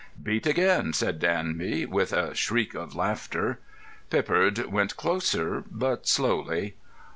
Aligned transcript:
"Beat 0.23 0.47
again!" 0.47 0.93
said 0.93 1.19
Danby, 1.19 1.85
with 1.85 2.11
a 2.11 2.33
shriek 2.33 2.73
of 2.73 2.95
laughter. 2.95 3.59
Pippard 4.09 4.65
went 4.65 4.97
closer, 4.97 5.63
but 5.69 6.07
slowly. 6.07 6.73